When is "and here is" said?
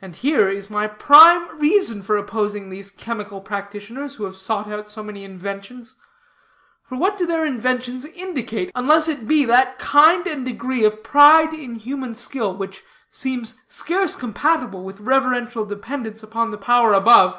0.00-0.70